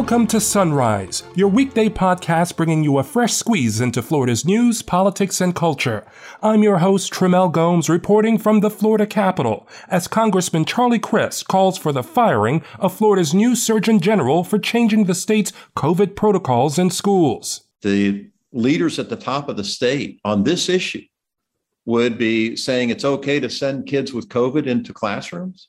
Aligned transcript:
Welcome 0.00 0.28
to 0.28 0.40
Sunrise, 0.40 1.24
your 1.34 1.48
weekday 1.48 1.90
podcast 1.90 2.56
bringing 2.56 2.82
you 2.82 2.96
a 2.96 3.04
fresh 3.04 3.34
squeeze 3.34 3.82
into 3.82 4.00
Florida's 4.00 4.46
news, 4.46 4.80
politics, 4.80 5.42
and 5.42 5.54
culture. 5.54 6.06
I'm 6.42 6.62
your 6.62 6.78
host, 6.78 7.12
Tramel 7.12 7.52
Gomes, 7.52 7.90
reporting 7.90 8.38
from 8.38 8.60
the 8.60 8.70
Florida 8.70 9.06
Capitol 9.06 9.68
as 9.88 10.08
Congressman 10.08 10.64
Charlie 10.64 10.98
Crist 10.98 11.48
calls 11.48 11.76
for 11.76 11.92
the 11.92 12.02
firing 12.02 12.62
of 12.78 12.94
Florida's 12.96 13.34
new 13.34 13.54
Surgeon 13.54 14.00
General 14.00 14.42
for 14.42 14.58
changing 14.58 15.04
the 15.04 15.14
state's 15.14 15.52
COVID 15.76 16.16
protocols 16.16 16.78
in 16.78 16.88
schools. 16.88 17.64
The 17.82 18.26
leaders 18.52 18.98
at 18.98 19.10
the 19.10 19.16
top 19.16 19.50
of 19.50 19.58
the 19.58 19.64
state 19.64 20.18
on 20.24 20.44
this 20.44 20.70
issue 20.70 21.04
would 21.84 22.16
be 22.16 22.56
saying 22.56 22.88
it's 22.88 23.04
okay 23.04 23.38
to 23.38 23.50
send 23.50 23.86
kids 23.86 24.14
with 24.14 24.30
COVID 24.30 24.66
into 24.66 24.94
classrooms 24.94 25.68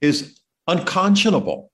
is 0.00 0.40
unconscionable. 0.66 1.70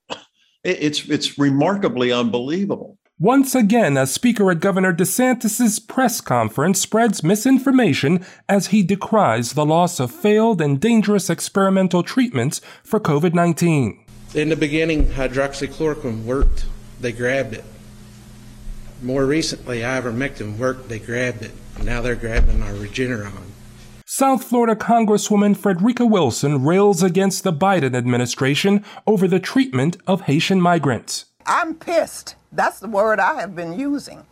It's, 0.63 1.07
it's 1.07 1.37
remarkably 1.37 2.11
unbelievable. 2.11 2.97
Once 3.19 3.55
again, 3.55 3.97
a 3.97 4.05
speaker 4.05 4.51
at 4.51 4.59
Governor 4.59 4.93
DeSantis' 4.93 5.87
press 5.87 6.21
conference 6.21 6.79
spreads 6.79 7.23
misinformation 7.23 8.23
as 8.47 8.67
he 8.67 8.83
decries 8.83 9.53
the 9.53 9.65
loss 9.65 9.99
of 9.99 10.11
failed 10.11 10.61
and 10.61 10.79
dangerous 10.79 11.27
experimental 11.27 12.03
treatments 12.03 12.61
for 12.83 12.99
COVID 12.99 13.33
19. 13.33 14.05
In 14.35 14.49
the 14.49 14.55
beginning, 14.55 15.07
hydroxychloroquine 15.07 16.25
worked, 16.25 16.65
they 17.01 17.11
grabbed 17.11 17.53
it. 17.53 17.63
More 19.01 19.25
recently, 19.25 19.79
ivermectin 19.79 20.57
worked, 20.57 20.87
they 20.87 20.99
grabbed 20.99 21.41
it. 21.41 21.53
Now 21.81 22.01
they're 22.01 22.15
grabbing 22.15 22.61
our 22.61 22.73
Regeneron. 22.73 23.46
South 24.19 24.43
Florida 24.43 24.75
Congresswoman 24.75 25.55
Frederica 25.55 26.03
Wilson 26.03 26.65
rails 26.65 27.03
against 27.03 27.43
the 27.43 27.53
Biden 27.53 27.95
administration 27.95 28.83
over 29.05 29.27
the 29.27 29.39
treatment 29.39 29.97
of 30.07 30.21
Haitian 30.21 30.59
migrants. 30.59 31.25
I'm 31.45 31.75
pissed. 31.75 32.33
That's 32.51 32.79
the 32.79 32.87
word 32.87 33.19
I 33.19 33.39
have 33.39 33.55
been 33.55 33.79
using 33.79 34.25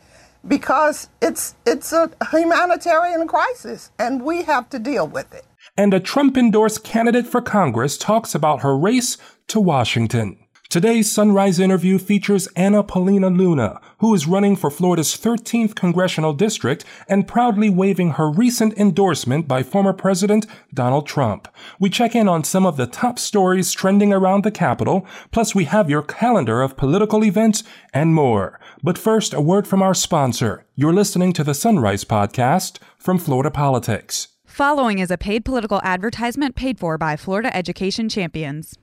because 0.48 1.09
it's 1.22 1.54
it's 1.68 1.94
a 1.94 2.09
humanitarian 2.32 3.28
crisis 3.28 3.92
and 4.00 4.24
we 4.24 4.42
have 4.42 4.72
to 4.72 4.80
deal 4.80 5.08
with 5.08 5.32
it. 5.36 5.46
And 5.78 5.94
a 5.94 6.00
Trump 6.00 6.36
endorsed 6.36 6.84
candidate 6.84 7.28
for 7.28 7.40
Congress 7.40 7.96
talks 7.96 8.34
about 8.34 8.62
her 8.62 8.76
race 8.76 9.20
to 9.50 9.59
Washington. 9.59 10.45
Today's 10.70 11.10
Sunrise 11.10 11.60
interview 11.60 12.00
features 12.00 12.48
Anna 12.56 12.84
Paulina 12.84 13.30
Luna, 13.30 13.80
who 14.00 14.14
is 14.14 14.28
running 14.28 14.56
for 14.56 14.72
Florida's 14.72 15.16
13th 15.16 15.76
congressional 15.76 16.34
district 16.34 16.84
and 17.08 17.28
proudly 17.28 17.70
waving 17.70 18.12
her 18.12 18.30
recent 18.30 18.78
endorsement 18.78 19.48
by 19.48 19.64
former 19.64 19.94
President 19.94 20.48
Donald 20.74 21.08
Trump. 21.08 21.48
We 21.80 21.90
check 21.90 22.16
in 22.16 22.28
on 22.28 22.44
some 22.44 22.66
of 22.66 22.78
the 22.78 22.88
top 22.88 23.20
stories 23.20 23.72
trending 23.72 24.12
around 24.12 24.44
the 24.44 24.52
Capitol, 24.52 25.06
plus 25.32 25.54
we 25.54 25.66
have 25.66 25.90
your 25.90 26.02
calendar 26.02 26.62
of 26.62 26.76
political 26.76 27.24
events 27.24 27.64
and 27.94 28.14
more. 28.14 28.60
But 28.84 28.98
first, 28.98 29.34
a 29.34 29.40
word 29.42 29.68
from 29.68 29.82
our 29.82 29.94
sponsor. 29.94 30.66
You're 30.76 30.94
listening 30.94 31.32
to 31.34 31.44
the 31.44 31.54
Sunrise 31.54 32.04
Podcast 32.04 32.80
from 32.98 33.20
Florida 33.20 33.52
Politics. 33.52 34.30
Following 34.46 35.00
is 35.00 35.12
a 35.12 35.18
paid 35.18 35.46
political 35.46 35.80
advertisement 35.84 36.56
paid 36.56 36.80
for 36.80 36.98
by 36.98 37.16
Florida 37.16 37.56
Education 37.56 38.10
Champions. 38.10 38.78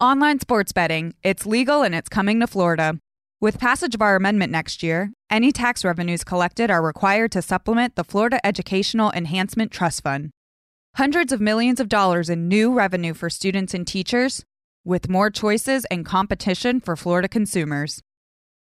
Online 0.00 0.38
sports 0.38 0.70
betting, 0.70 1.12
it's 1.24 1.44
legal 1.44 1.82
and 1.82 1.92
it's 1.92 2.08
coming 2.08 2.38
to 2.38 2.46
Florida. 2.46 3.00
With 3.40 3.58
passage 3.58 3.96
of 3.96 4.02
our 4.02 4.14
amendment 4.14 4.52
next 4.52 4.80
year, 4.80 5.10
any 5.28 5.50
tax 5.50 5.84
revenues 5.84 6.22
collected 6.22 6.70
are 6.70 6.80
required 6.80 7.32
to 7.32 7.42
supplement 7.42 7.96
the 7.96 8.04
Florida 8.04 8.38
Educational 8.46 9.10
Enhancement 9.10 9.72
Trust 9.72 10.04
Fund. 10.04 10.30
Hundreds 10.94 11.32
of 11.32 11.40
millions 11.40 11.80
of 11.80 11.88
dollars 11.88 12.30
in 12.30 12.46
new 12.46 12.72
revenue 12.72 13.12
for 13.12 13.28
students 13.28 13.74
and 13.74 13.88
teachers, 13.88 14.44
with 14.84 15.08
more 15.08 15.30
choices 15.30 15.84
and 15.86 16.06
competition 16.06 16.78
for 16.78 16.94
Florida 16.94 17.26
consumers. 17.26 18.00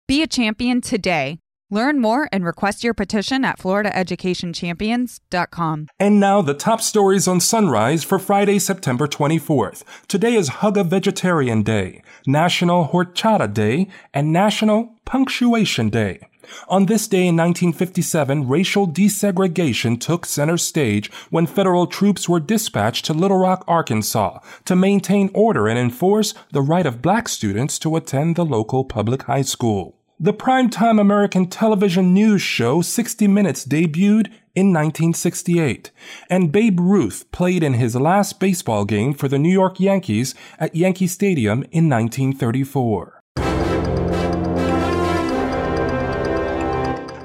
Be 0.08 0.22
a 0.22 0.28
champion 0.28 0.82
today 0.82 1.40
Learn 1.74 2.00
more 2.00 2.30
and 2.32 2.46
request 2.46 2.84
your 2.84 2.94
petition 2.94 3.44
at 3.44 3.58
floridaeducationchampions.com. 3.58 5.88
And 6.00 6.20
now 6.20 6.44
the 6.44 6.54
top 6.54 6.82
stories 6.82 7.28
on 7.28 7.40
Sunrise 7.40 8.04
for 8.04 8.20
Friday, 8.20 8.60
September 8.60 9.08
24th. 9.08 9.82
Today 10.08 10.36
is 10.36 10.50
Hug 10.50 10.78
a 10.78 10.84
Vegetarian 10.84 11.64
Day, 11.64 12.04
National 12.28 12.90
Horchata 12.90 13.52
Day, 13.52 13.88
and 14.14 14.32
National 14.32 14.98
Punctuation 15.06 15.90
Day. 15.90 16.20
On 16.68 16.86
this 16.86 17.08
day 17.08 17.26
in 17.26 17.36
1957, 17.38 18.48
racial 18.48 18.88
desegregation 18.88 20.00
took 20.00 20.28
center 20.28 20.60
stage 20.60 21.12
when 21.32 21.48
federal 21.48 21.88
troops 21.88 22.30
were 22.30 22.40
dispatched 22.40 23.06
to 23.06 23.14
Little 23.14 23.40
Rock, 23.40 23.64
Arkansas 23.68 24.38
to 24.66 24.76
maintain 24.76 25.32
order 25.34 25.68
and 25.68 25.80
enforce 25.80 26.36
the 26.52 26.62
right 26.62 26.86
of 26.86 27.02
black 27.02 27.28
students 27.28 27.80
to 27.80 27.96
attend 27.96 28.36
the 28.36 28.46
local 28.46 28.86
public 28.86 29.24
high 29.24 29.42
school. 29.42 29.98
The 30.24 30.34
primetime 30.34 31.02
American 31.02 31.48
television 31.48 32.14
news 32.14 32.42
show 32.42 32.82
60 32.82 33.28
Minutes 33.28 33.66
debuted 33.66 34.28
in 34.56 34.72
1968, 34.72 35.92
and 36.30 36.50
Babe 36.50 36.80
Ruth 36.80 37.30
played 37.34 37.62
in 37.62 37.74
his 37.74 37.98
last 37.98 38.40
baseball 38.40 38.86
game 38.86 39.14
for 39.14 39.28
the 39.28 39.38
New 39.38 39.52
York 39.52 39.82
Yankees 39.82 40.34
at 40.58 40.76
Yankee 40.76 41.08
Stadium 41.08 41.64
in 41.74 41.90
1934. 41.90 43.23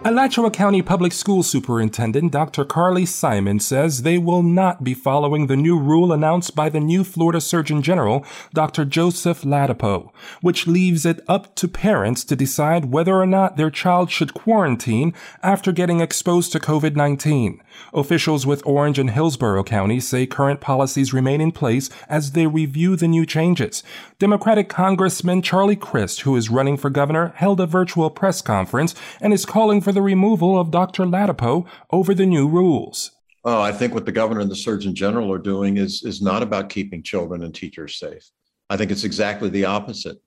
Alachua 0.05 0.51
County 0.51 0.81
Public 0.81 1.13
School 1.13 1.43
Superintendent 1.43 2.31
Dr. 2.31 2.65
Carlee 2.65 3.07
Simon 3.07 3.59
says 3.59 4.03
they 4.03 4.17
will 4.17 4.45
not 4.45 4.85
be 4.85 4.95
following 4.95 5.49
the 5.49 5.57
new 5.57 5.77
rule 5.77 6.13
announced 6.13 6.55
by 6.55 6.69
the 6.69 6.79
new 6.79 7.03
Florida 7.03 7.41
Surgeon 7.41 7.83
General, 7.83 8.25
Dr. 8.55 8.85
Joseph 8.85 9.43
Ladapo, 9.43 10.11
which 10.41 10.69
leaves 10.69 11.05
it 11.05 11.21
up 11.27 11.55
to 11.57 11.67
parents 11.67 12.23
to 12.25 12.37
decide 12.37 12.87
whether 12.87 13.17
or 13.17 13.27
not 13.27 13.57
their 13.57 13.71
child 13.71 14.11
should 14.11 14.35
quarantine 14.35 15.13
after 15.43 15.73
getting 15.73 16.01
exposed 16.01 16.53
to 16.53 16.61
COVID-19. 16.61 17.59
Officials 17.93 18.47
with 18.47 18.67
Orange 18.67 18.99
and 18.99 19.11
Hillsborough 19.11 19.65
County 19.65 20.01
say 20.01 20.27
current 20.27 20.61
policies 20.61 21.13
remain 21.13 21.41
in 21.41 21.53
place 21.53 21.91
as 22.09 22.33
they 22.33 22.47
review 22.47 22.97
the 22.97 23.09
new 23.09 23.27
changes. 23.27 23.83
Democratic 24.19 24.69
Congressman 24.69 25.43
Charlie 25.43 25.77
Crist, 25.77 26.23
who 26.23 26.37
is 26.37 26.51
running 26.51 26.77
for 26.77 26.91
governor, 26.91 27.33
held 27.37 27.61
a 27.61 27.67
virtual 27.67 28.11
press 28.11 28.41
conference 28.43 28.95
and 29.21 29.33
is 29.33 29.47
calling 29.47 29.81
for 29.81 29.88
the 29.93 30.03
removal 30.03 30.59
of 30.59 30.71
Dr. 30.71 31.05
Ladapo 31.05 31.67
over 31.91 32.15
the 32.15 32.27
new 32.27 32.49
rules. 32.49 33.13
Oh, 33.45 33.61
I 33.61 33.73
think 33.73 33.95
what 33.95 34.05
the 34.05 34.13
governor 34.13 34.41
and 34.41 34.51
the 34.51 34.57
surgeon 34.57 34.95
general 34.95 35.33
are 35.33 35.39
doing 35.39 35.77
is, 35.77 36.03
is 36.03 36.21
not 36.21 36.43
about 36.43 36.69
keeping 36.69 37.03
children 37.03 37.43
and 37.43 37.55
teachers 37.55 37.99
safe. 37.99 38.29
I 38.69 38.77
think 38.77 38.91
it's 38.91 39.05
exactly 39.05 39.49
the 39.49 39.65
opposite. 39.65 40.19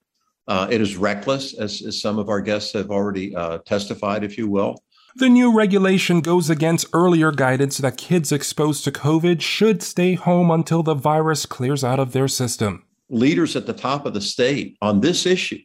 Uh, 0.47 0.67
it 0.72 0.81
is 0.81 0.97
reckless, 0.97 1.53
as, 1.53 1.81
as 1.81 2.01
some 2.01 2.17
of 2.17 2.29
our 2.29 2.41
guests 2.41 2.73
have 2.73 2.89
already 2.89 3.35
uh, 3.35 3.59
testified, 3.59 4.23
if 4.23 4.38
you 4.38 4.49
will. 4.49 4.81
The 5.16 5.29
new 5.29 5.53
regulation 5.53 6.22
goes 6.22 6.49
against 6.49 6.88
earlier 6.93 7.31
guidance 7.31 7.78
that 7.79 7.97
kids 7.97 8.31
exposed 8.31 8.85
to 8.85 8.91
COVID 8.91 9.41
should 9.41 9.83
stay 9.83 10.16
home 10.16 10.49
until 10.49 10.83
the 10.83 10.93
virus 10.93 11.45
clears 11.45 11.83
out 11.83 11.99
of 11.99 12.13
their 12.13 12.29
system. 12.29 12.85
Leaders 13.09 13.57
at 13.57 13.66
the 13.66 13.73
top 13.73 14.05
of 14.05 14.13
the 14.13 14.22
state 14.22 14.78
on 14.81 15.01
this 15.01 15.25
issue 15.25 15.59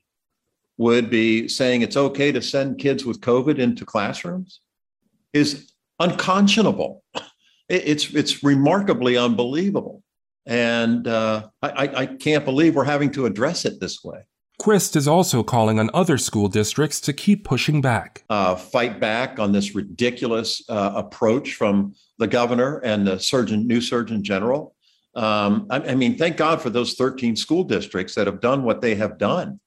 would 0.78 1.10
be 1.10 1.48
saying 1.48 1.82
it's 1.82 1.96
okay 1.96 2.32
to 2.32 2.42
send 2.42 2.78
kids 2.78 3.04
with 3.04 3.20
COVID 3.20 3.58
into 3.58 3.84
classrooms 3.84 4.60
is 5.32 5.72
unconscionable. 5.98 7.02
It's, 7.68 8.14
it's 8.14 8.44
remarkably 8.44 9.16
unbelievable. 9.16 10.02
And 10.46 11.08
uh, 11.08 11.48
I, 11.60 11.90
I 11.96 12.06
can't 12.06 12.44
believe 12.44 12.76
we're 12.76 12.84
having 12.84 13.10
to 13.12 13.26
address 13.26 13.64
it 13.64 13.80
this 13.80 14.04
way. 14.04 14.20
Crist 14.58 14.96
is 14.96 15.06
also 15.06 15.42
calling 15.42 15.78
on 15.78 15.90
other 15.92 16.16
school 16.16 16.48
districts 16.48 17.00
to 17.02 17.12
keep 17.12 17.44
pushing 17.44 17.80
back. 17.80 18.24
Uh, 18.30 18.56
fight 18.56 19.00
back 19.00 19.38
on 19.38 19.52
this 19.52 19.74
ridiculous 19.74 20.62
uh, 20.68 20.92
approach 20.94 21.54
from 21.54 21.94
the 22.18 22.26
governor 22.26 22.78
and 22.78 23.06
the 23.06 23.18
surgeon, 23.18 23.66
new 23.66 23.80
surgeon 23.80 24.22
general. 24.22 24.74
Um, 25.14 25.66
I, 25.70 25.80
I, 25.80 25.94
mean, 25.94 26.16
thank 26.16 26.36
God 26.36 26.62
for 26.62 26.70
those 26.70 26.94
13 26.94 27.36
school 27.36 27.64
districts 27.64 28.14
that 28.14 28.26
have 28.26 28.40
done 28.40 28.62
what 28.62 28.80
they 28.80 28.94
have 28.94 29.18
done. 29.18 29.60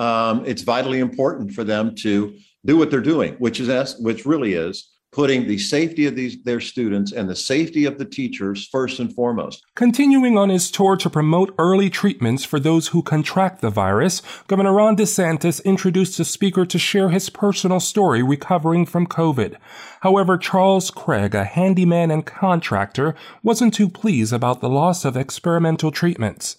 Um, 0.00 0.44
it's 0.46 0.62
vitally 0.62 0.98
important 0.98 1.52
for 1.52 1.62
them 1.62 1.94
to 1.96 2.34
do 2.64 2.78
what 2.78 2.90
they're 2.90 3.00
doing, 3.00 3.34
which 3.34 3.60
is 3.60 3.96
which 3.98 4.24
really 4.24 4.54
is 4.54 4.90
putting 5.12 5.46
the 5.46 5.58
safety 5.58 6.06
of 6.06 6.14
these 6.14 6.42
their 6.44 6.60
students 6.60 7.12
and 7.12 7.28
the 7.28 7.36
safety 7.36 7.84
of 7.84 7.98
the 7.98 8.04
teachers 8.06 8.66
first 8.72 8.98
and 8.98 9.14
foremost. 9.14 9.62
Continuing 9.74 10.38
on 10.38 10.48
his 10.48 10.70
tour 10.70 10.96
to 10.96 11.10
promote 11.10 11.54
early 11.58 11.90
treatments 11.90 12.44
for 12.44 12.58
those 12.58 12.88
who 12.88 13.02
contract 13.02 13.60
the 13.60 13.68
virus, 13.68 14.22
Governor 14.46 14.72
Ron 14.72 14.96
DeSantis 14.96 15.62
introduced 15.64 16.18
a 16.18 16.24
speaker 16.24 16.64
to 16.64 16.78
share 16.78 17.10
his 17.10 17.28
personal 17.28 17.80
story 17.80 18.22
recovering 18.22 18.86
from 18.86 19.06
COVID. 19.06 19.56
However, 20.00 20.38
Charles 20.38 20.90
Craig, 20.90 21.34
a 21.34 21.44
handyman 21.44 22.10
and 22.10 22.24
contractor, 22.24 23.14
wasn't 23.42 23.74
too 23.74 23.90
pleased 23.90 24.32
about 24.32 24.62
the 24.62 24.70
loss 24.70 25.04
of 25.04 25.14
experimental 25.14 25.90
treatments. 25.90 26.56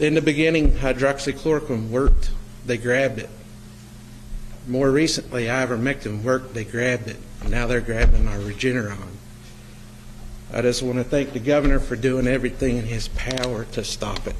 In 0.00 0.14
the 0.14 0.22
beginning, 0.22 0.72
hydroxychloroquine 0.72 1.90
worked. 1.90 2.30
They 2.66 2.76
grabbed 2.76 3.18
it. 3.18 3.30
More 4.68 4.90
recently, 4.90 5.44
ivermectin 5.44 6.22
worked. 6.22 6.54
They 6.54 6.64
grabbed 6.64 7.08
it 7.08 7.16
now 7.48 7.66
they're 7.66 7.80
grabbing 7.80 8.28
our 8.28 8.38
Regeneron. 8.38 9.08
I 10.52 10.62
just 10.62 10.82
want 10.82 10.98
to 10.98 11.04
thank 11.04 11.32
the 11.32 11.40
governor 11.40 11.80
for 11.80 11.96
doing 11.96 12.26
everything 12.26 12.76
in 12.76 12.84
his 12.84 13.08
power 13.08 13.64
to 13.66 13.84
stop 13.84 14.26
it. 14.26 14.36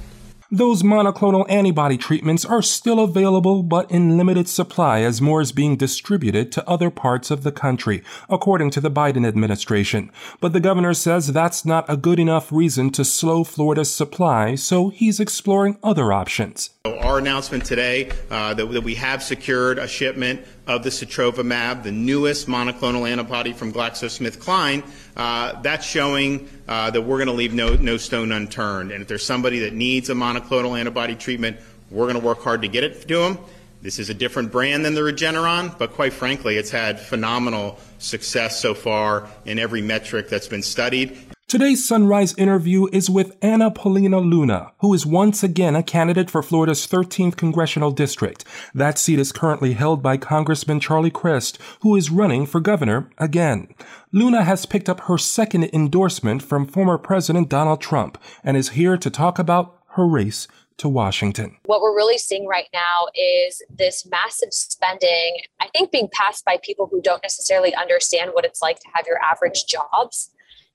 Those 0.53 0.83
monoclonal 0.83 1.49
antibody 1.49 1.97
treatments 1.97 2.45
are 2.45 2.61
still 2.61 2.99
available 2.99 3.63
but 3.63 3.89
in 3.89 4.19
limited 4.19 4.49
supply 4.49 5.03
as 5.03 5.21
more 5.21 5.41
is 5.41 5.53
being 5.53 5.77
distributed 5.77 6.51
to 6.51 6.69
other 6.69 6.91
parts 6.91 7.31
of 7.31 7.45
the 7.45 7.53
country, 7.53 8.03
according 8.29 8.71
to 8.71 8.81
the 8.81 8.91
Biden 8.91 9.25
administration. 9.25 10.11
But 10.41 10.53
the 10.53 10.59
governor 10.59 10.93
says 10.93 11.29
that's 11.29 11.65
not 11.65 11.89
a 11.89 11.97
good 11.97 12.19
enough 12.19 12.51
reason 12.51 12.91
to 12.93 13.05
slow 13.05 13.45
Florida's 13.45 13.95
supply, 13.95 14.57
so 14.57 14.89
he's 14.89 15.21
exploring 15.21 15.79
other 15.85 16.13
options. 16.13 16.71
Our 16.85 17.19
announcement 17.19 17.65
today 17.65 18.11
uh, 18.29 18.53
that, 18.55 18.67
that, 18.73 18.83
we 18.83 18.97
have 18.97 19.23
secured 19.23 19.79
a 19.79 19.87
shipment 19.87 20.45
of 20.71 20.85
the 20.85 20.91
sotrovimab, 20.91 21.83
the 21.83 21.91
newest 21.91 22.47
monoclonal 22.47 23.11
antibody 23.11 23.53
from 23.53 23.73
GlaxoSmithKline, 23.73 24.89
uh, 25.17 25.61
that's 25.63 25.85
showing 25.85 26.49
uh, 26.69 26.91
that 26.93 27.03
we're 27.03 27.17
going 27.17 27.27
to 27.27 27.33
leave 27.33 27.53
no, 27.53 27.75
no 27.75 27.97
stone 27.97 28.31
unturned. 28.31 28.93
And 28.93 29.03
if 29.03 29.09
there's 29.09 29.27
somebody 29.27 29.59
that 29.61 29.75
needs 29.75 30.11
a 30.11 30.15
monoclonal 30.15 30.79
antibody 30.79 31.17
treatment, 31.17 31.57
we're 31.91 32.07
going 32.07 32.21
to 32.21 32.25
work 32.25 32.43
hard 32.43 32.63
to 32.63 32.69
get 32.69 32.85
it 32.85 33.03
to 33.09 33.19
them. 33.19 33.39
This 33.83 33.99
is 33.99 34.11
a 34.11 34.15
different 34.15 34.53
brand 34.53 34.85
than 34.85 34.95
the 34.95 35.01
Regeneron, 35.01 35.77
but 35.77 35.93
quite 35.95 36.13
frankly, 36.13 36.57
it's 36.57 36.71
had 36.71 37.01
phenomenal 37.01 37.81
success 37.99 38.61
so 38.61 38.73
far 38.73 39.29
in 39.45 39.59
every 39.59 39.83
metric 39.83 40.29
that's 40.29 40.49
been 40.49 40.63
studied. 40.63 41.19
Today's 41.51 41.85
Sunrise 41.85 42.33
interview 42.39 42.87
is 42.93 43.11
with 43.11 43.37
Anna 43.43 43.73
Paulina 43.73 44.21
Luna, 44.21 44.71
who 44.79 44.95
is 44.95 45.05
once 45.05 45.43
again 45.43 45.75
a 45.75 45.83
candidate 45.83 46.31
for 46.31 46.45
Florida's 46.45 46.87
13th 46.87 47.37
congressional 47.37 47.91
district. 47.91 48.45
That 48.73 48.99
seat 48.99 49.19
is 49.19 49.33
currently 49.33 49.73
held 49.73 50.01
by 50.01 50.17
Congressman 50.17 50.79
Charlie 50.79 51.11
Crist, 51.11 51.59
who 51.81 51.97
is 51.97 52.09
running 52.09 52.47
for 52.47 52.61
governor 52.61 53.11
again. 53.19 53.67
Luna 54.13 54.45
has 54.45 54.65
picked 54.65 54.89
up 54.89 55.01
her 55.01 55.19
second 55.19 55.65
endorsement 55.75 56.41
from 56.41 56.69
former 56.69 56.97
President 56.97 57.49
Donald 57.49 57.81
Trump 57.81 58.17
and 58.45 58.57
is 58.57 58.69
here 58.69 58.97
to 58.97 59.11
talk 59.11 59.41
about 59.41 59.77
her 59.97 60.07
race 60.07 60.47
to 60.77 60.89
Washington. 60.89 61.57
What 61.65 61.83
we're 61.83 61.97
really 61.97 62.17
seeing 62.17 62.47
right 62.47 62.69
now 62.73 63.09
is 63.17 63.61
this 63.69 64.07
massive 64.07 64.53
spending, 64.53 65.39
I 65.59 65.67
think 65.75 65.91
being 65.91 66.11
passed 66.13 66.45
by 66.45 66.59
people 66.63 66.87
who 66.89 67.03
don't 67.03 67.25
necessarily 67.25 67.75
understand 67.75 68.31
what 68.35 68.45
it's 68.45 68.63
like 68.63 68.79
to 68.79 68.89
have 68.95 69.05
your 69.09 69.19
average 69.21 69.67
jobs 69.67 70.31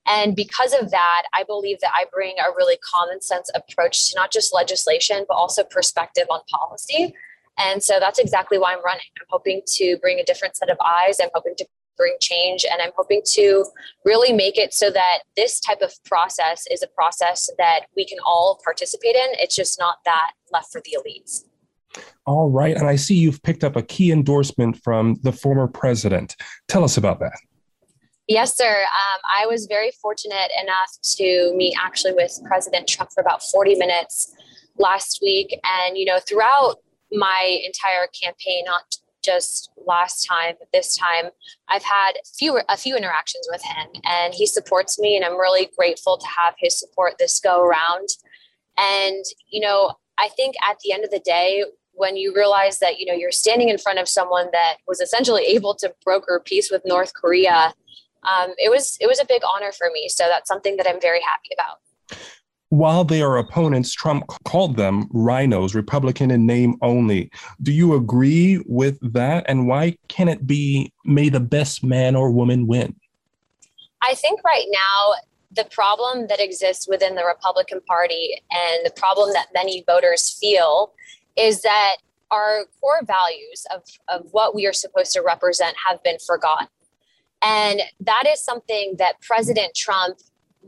and 0.05 0.35
because 0.35 0.73
of 0.73 0.91
that, 0.91 1.23
I 1.33 1.43
believe 1.43 1.79
that 1.81 1.91
I 1.93 2.05
bring 2.11 2.35
a 2.39 2.51
really 2.55 2.77
common 2.77 3.21
sense 3.21 3.49
approach 3.55 4.09
to 4.09 4.15
not 4.15 4.31
just 4.31 4.53
legislation, 4.53 5.25
but 5.27 5.35
also 5.35 5.63
perspective 5.63 6.25
on 6.29 6.41
policy. 6.49 7.13
And 7.57 7.81
so 7.81 7.99
that's 7.99 8.19
exactly 8.19 8.57
why 8.57 8.73
I'm 8.73 8.83
running. 8.83 9.05
I'm 9.19 9.27
hoping 9.29 9.61
to 9.75 9.97
bring 10.01 10.19
a 10.19 10.23
different 10.23 10.57
set 10.57 10.69
of 10.69 10.77
eyes. 10.85 11.19
I'm 11.21 11.29
hoping 11.33 11.55
to 11.57 11.65
bring 11.97 12.15
change. 12.21 12.65
And 12.69 12.81
I'm 12.81 12.91
hoping 12.97 13.21
to 13.33 13.65
really 14.03 14.33
make 14.33 14.57
it 14.57 14.73
so 14.73 14.91
that 14.91 15.19
this 15.35 15.59
type 15.59 15.81
of 15.81 15.93
process 16.03 16.67
is 16.69 16.83
a 16.83 16.87
process 16.87 17.49
that 17.57 17.85
we 17.95 18.05
can 18.05 18.17
all 18.25 18.59
participate 18.63 19.15
in. 19.15 19.27
It's 19.39 19.55
just 19.55 19.79
not 19.79 19.99
that 20.05 20.31
left 20.51 20.71
for 20.71 20.81
the 20.81 20.97
elites. 20.99 21.45
All 22.25 22.49
right. 22.49 22.75
And 22.75 22.87
I 22.87 22.97
see 22.97 23.15
you've 23.15 23.41
picked 23.41 23.63
up 23.63 23.77
a 23.77 23.81
key 23.81 24.11
endorsement 24.11 24.83
from 24.83 25.15
the 25.23 25.31
former 25.31 25.67
president. 25.67 26.35
Tell 26.67 26.83
us 26.83 26.97
about 26.97 27.19
that. 27.21 27.37
Yes, 28.27 28.57
sir. 28.57 28.81
Um, 28.83 29.21
I 29.37 29.45
was 29.45 29.67
very 29.67 29.91
fortunate 30.01 30.49
enough 30.59 30.97
to 31.17 31.53
meet 31.55 31.75
actually 31.79 32.13
with 32.13 32.39
President 32.45 32.87
Trump 32.87 33.11
for 33.13 33.21
about 33.21 33.43
40 33.43 33.75
minutes 33.75 34.33
last 34.79 35.19
week. 35.21 35.59
And, 35.63 35.95
you 35.97 36.05
know, 36.05 36.17
throughout 36.19 36.77
my 37.11 37.59
entire 37.63 38.07
campaign, 38.19 38.63
not 38.65 38.95
just 39.23 39.69
last 39.85 40.25
time, 40.25 40.55
but 40.57 40.69
this 40.73 40.97
time, 40.97 41.25
I've 41.69 41.83
had 41.83 42.13
fewer, 42.37 42.63
a 42.67 42.77
few 42.77 42.95
interactions 42.95 43.47
with 43.51 43.63
him 43.63 44.01
and 44.03 44.33
he 44.33 44.47
supports 44.47 44.99
me. 44.99 45.15
And 45.15 45.23
I'm 45.23 45.37
really 45.37 45.69
grateful 45.77 46.17
to 46.17 46.27
have 46.27 46.55
his 46.57 46.79
support 46.79 47.15
this 47.19 47.39
go 47.39 47.63
around. 47.63 48.09
And, 48.77 49.23
you 49.49 49.61
know, 49.61 49.93
I 50.17 50.29
think 50.29 50.55
at 50.67 50.77
the 50.83 50.93
end 50.93 51.03
of 51.03 51.11
the 51.11 51.19
day, 51.19 51.63
when 51.93 52.17
you 52.17 52.35
realize 52.35 52.79
that, 52.79 52.99
you 52.99 53.05
know, 53.05 53.13
you're 53.13 53.31
standing 53.31 53.69
in 53.69 53.77
front 53.77 53.99
of 53.99 54.09
someone 54.09 54.47
that 54.51 54.77
was 54.87 54.99
essentially 54.99 55.43
able 55.43 55.75
to 55.75 55.93
broker 56.03 56.41
peace 56.43 56.69
with 56.71 56.81
North 56.85 57.13
Korea 57.13 57.73
um, 58.27 58.51
it 58.57 58.69
was 58.69 58.97
it 58.99 59.07
was 59.07 59.19
a 59.19 59.25
big 59.25 59.41
honor 59.47 59.71
for 59.71 59.89
me. 59.93 60.09
So 60.09 60.25
that's 60.27 60.47
something 60.47 60.77
that 60.77 60.87
I'm 60.87 61.01
very 61.01 61.21
happy 61.21 61.49
about. 61.53 62.19
While 62.69 63.03
they 63.05 63.21
are 63.21 63.37
opponents, 63.37 63.93
Trump 63.93 64.25
called 64.43 64.75
them 64.75 65.07
RINOs, 65.09 65.75
Republican 65.75 66.31
in 66.31 66.45
name 66.45 66.75
only. 66.81 67.31
Do 67.61 67.71
you 67.71 67.93
agree 67.93 68.63
with 68.65 68.97
that? 69.13 69.45
And 69.47 69.67
why 69.67 69.97
can 70.07 70.27
it 70.27 70.45
be 70.45 70.91
may 71.05 71.29
the 71.29 71.39
best 71.39 71.83
man 71.83 72.15
or 72.15 72.31
woman 72.31 72.67
win? 72.67 72.95
I 74.01 74.13
think 74.15 74.43
right 74.43 74.65
now 74.69 75.13
the 75.51 75.65
problem 75.71 76.27
that 76.27 76.41
exists 76.41 76.87
within 76.87 77.15
the 77.15 77.23
Republican 77.23 77.81
Party 77.87 78.41
and 78.51 78.85
the 78.85 78.91
problem 78.95 79.31
that 79.33 79.47
many 79.53 79.83
voters 79.87 80.37
feel 80.39 80.93
is 81.37 81.61
that 81.61 81.97
our 82.31 82.65
core 82.81 83.01
values 83.05 83.65
of, 83.73 83.83
of 84.07 84.27
what 84.31 84.55
we 84.55 84.65
are 84.65 84.73
supposed 84.73 85.13
to 85.13 85.21
represent 85.21 85.75
have 85.87 86.01
been 86.03 86.17
forgotten. 86.25 86.67
And 87.41 87.81
that 87.99 88.23
is 88.27 88.41
something 88.41 88.95
that 88.97 89.21
President 89.21 89.75
Trump 89.75 90.17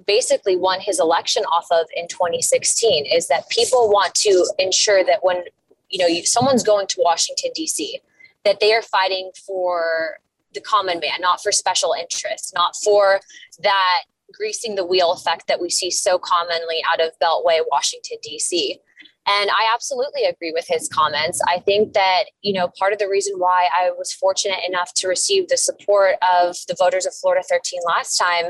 basically 0.05 0.55
won 0.55 0.79
his 0.79 0.99
election 0.99 1.43
off 1.45 1.67
of 1.71 1.87
in 1.95 2.07
2016 2.07 3.05
is 3.05 3.27
that 3.27 3.49
people 3.49 3.89
want 3.89 4.13
to 4.13 4.45
ensure 4.59 5.03
that 5.03 5.23
when 5.23 5.43
you 5.89 5.97
know 5.97 6.05
you, 6.05 6.25
someone's 6.25 6.63
going 6.63 6.85
to 6.87 7.01
Washington 7.03 7.51
D.C. 7.55 7.99
that 8.45 8.59
they 8.59 8.73
are 8.73 8.81
fighting 8.81 9.31
for 9.45 10.19
the 10.53 10.61
common 10.61 10.99
man, 10.99 11.19
not 11.19 11.41
for 11.41 11.51
special 11.51 11.93
interests, 11.99 12.53
not 12.53 12.75
for 12.83 13.19
that 13.61 14.03
greasing 14.33 14.75
the 14.75 14.85
wheel 14.85 15.11
effect 15.11 15.47
that 15.47 15.59
we 15.59 15.69
see 15.69 15.89
so 15.89 16.19
commonly 16.19 16.77
out 16.91 16.99
of 16.99 17.17
Beltway, 17.19 17.59
Washington 17.71 18.17
D.C. 18.21 18.79
And 19.27 19.49
I 19.49 19.67
absolutely 19.73 20.23
agree 20.23 20.53
with 20.53 20.65
his 20.67 20.87
comments. 20.87 21.41
I 21.47 21.59
think 21.59 21.93
that, 21.93 22.25
you 22.41 22.53
know, 22.53 22.69
part 22.79 22.93
of 22.93 22.99
the 22.99 23.09
reason 23.09 23.35
why 23.37 23.67
I 23.77 23.91
was 23.91 24.13
fortunate 24.13 24.59
enough 24.65 24.93
to 24.95 25.07
receive 25.09 25.49
the 25.49 25.57
support 25.57 26.15
of 26.21 26.55
the 26.69 26.75
voters 26.79 27.05
of 27.05 27.13
Florida 27.13 27.43
13 27.47 27.81
last 27.85 28.17
time 28.17 28.45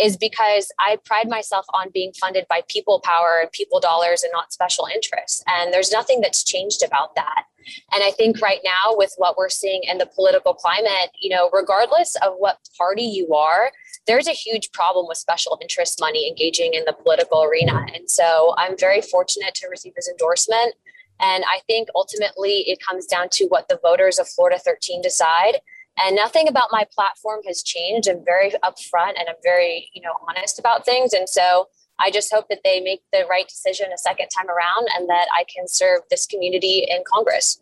is 0.00 0.16
because 0.16 0.72
I 0.80 0.98
pride 1.04 1.28
myself 1.28 1.64
on 1.72 1.90
being 1.94 2.12
funded 2.20 2.46
by 2.48 2.62
people 2.68 3.00
power 3.04 3.38
and 3.40 3.52
people 3.52 3.78
dollars 3.78 4.24
and 4.24 4.32
not 4.32 4.52
special 4.52 4.88
interests. 4.92 5.44
And 5.46 5.72
there's 5.72 5.92
nothing 5.92 6.20
that's 6.20 6.42
changed 6.42 6.82
about 6.82 7.14
that. 7.14 7.44
And 7.92 8.02
I 8.02 8.10
think 8.12 8.40
right 8.40 8.60
now, 8.64 8.96
with 8.96 9.14
what 9.16 9.36
we're 9.36 9.48
seeing 9.48 9.82
in 9.84 9.98
the 9.98 10.06
political 10.06 10.54
climate, 10.54 11.10
you 11.20 11.30
know, 11.30 11.50
regardless 11.52 12.14
of 12.22 12.34
what 12.38 12.58
party 12.76 13.02
you 13.02 13.34
are, 13.34 13.70
there's 14.06 14.28
a 14.28 14.32
huge 14.32 14.70
problem 14.72 15.06
with 15.08 15.18
special 15.18 15.58
interest 15.60 15.98
money 16.00 16.28
engaging 16.28 16.74
in 16.74 16.84
the 16.84 16.92
political 16.92 17.42
arena. 17.42 17.84
And 17.94 18.08
so 18.10 18.54
I'm 18.56 18.76
very 18.78 19.00
fortunate 19.00 19.54
to 19.56 19.68
receive 19.68 19.94
his 19.96 20.08
endorsement. 20.08 20.74
And 21.20 21.44
I 21.44 21.60
think 21.66 21.88
ultimately 21.94 22.64
it 22.66 22.78
comes 22.86 23.06
down 23.06 23.28
to 23.32 23.46
what 23.46 23.68
the 23.68 23.80
voters 23.82 24.18
of 24.18 24.28
Florida 24.28 24.58
13 24.58 25.02
decide. 25.02 25.60
And 25.98 26.14
nothing 26.14 26.46
about 26.46 26.68
my 26.70 26.84
platform 26.94 27.40
has 27.46 27.62
changed. 27.62 28.08
I'm 28.08 28.24
very 28.24 28.50
upfront 28.62 29.18
and 29.18 29.28
I'm 29.28 29.36
very, 29.42 29.90
you 29.94 30.02
know, 30.02 30.12
honest 30.28 30.58
about 30.58 30.84
things. 30.84 31.14
And 31.14 31.28
so 31.28 31.68
I 31.98 32.10
just 32.10 32.32
hope 32.32 32.48
that 32.50 32.60
they 32.64 32.80
make 32.80 33.00
the 33.12 33.24
right 33.30 33.48
decision 33.48 33.86
a 33.92 33.98
second 33.98 34.28
time 34.28 34.48
around 34.48 34.88
and 34.94 35.08
that 35.08 35.28
I 35.34 35.44
can 35.44 35.66
serve 35.66 36.00
this 36.10 36.26
community 36.26 36.86
in 36.86 37.02
Congress. 37.10 37.60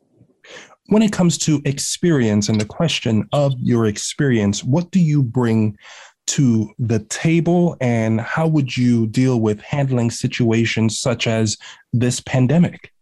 When 0.86 1.02
it 1.02 1.12
comes 1.12 1.38
to 1.38 1.62
experience 1.64 2.48
and 2.48 2.60
the 2.60 2.66
question 2.66 3.28
of 3.32 3.54
your 3.58 3.86
experience, 3.86 4.62
what 4.62 4.90
do 4.90 5.00
you 5.00 5.22
bring 5.22 5.78
to 6.26 6.70
the 6.78 7.00
table 7.00 7.76
and 7.80 8.20
how 8.20 8.46
would 8.46 8.76
you 8.76 9.06
deal 9.06 9.40
with 9.40 9.60
handling 9.60 10.10
situations 10.10 10.98
such 10.98 11.26
as 11.26 11.56
this 11.92 12.20
pandemic? 12.20 12.92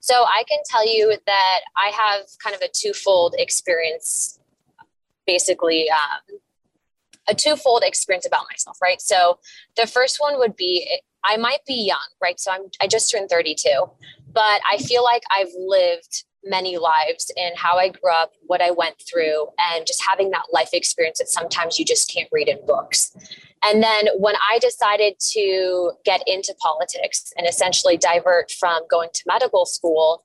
So 0.00 0.24
I 0.24 0.44
can 0.48 0.60
tell 0.64 0.86
you 0.86 1.16
that 1.26 1.60
I 1.76 1.90
have 1.90 2.26
kind 2.42 2.54
of 2.54 2.62
a 2.62 2.68
twofold 2.72 3.34
experience, 3.38 4.38
basically, 5.26 5.90
um, 5.90 6.38
a 7.28 7.34
twofold 7.34 7.82
experience 7.84 8.24
about 8.24 8.44
myself, 8.50 8.78
right? 8.80 9.00
So 9.00 9.40
the 9.76 9.86
first 9.86 10.20
one 10.20 10.38
would 10.38 10.54
be 10.54 11.00
I 11.24 11.36
might 11.36 11.64
be 11.66 11.74
young, 11.74 12.06
right? 12.22 12.38
So 12.38 12.52
I'm 12.52 12.66
I 12.80 12.86
just 12.86 13.10
turned 13.10 13.28
32, 13.28 13.68
but 14.32 14.60
I 14.70 14.78
feel 14.78 15.02
like 15.02 15.24
I've 15.28 15.52
lived 15.58 16.24
many 16.46 16.78
lives 16.78 17.30
in 17.36 17.50
how 17.56 17.76
I 17.76 17.88
grew 17.88 18.12
up, 18.12 18.32
what 18.46 18.62
I 18.62 18.70
went 18.70 18.96
through, 19.00 19.48
and 19.58 19.86
just 19.86 20.02
having 20.02 20.30
that 20.30 20.46
life 20.52 20.70
experience 20.72 21.18
that 21.18 21.28
sometimes 21.28 21.78
you 21.78 21.84
just 21.84 22.12
can't 22.12 22.28
read 22.32 22.48
in 22.48 22.64
books. 22.66 23.14
And 23.64 23.82
then 23.82 24.08
when 24.18 24.34
I 24.50 24.58
decided 24.58 25.18
to 25.32 25.92
get 26.04 26.22
into 26.26 26.54
politics 26.60 27.32
and 27.36 27.46
essentially 27.46 27.96
divert 27.96 28.50
from 28.50 28.82
going 28.88 29.08
to 29.12 29.22
medical 29.26 29.66
school, 29.66 30.24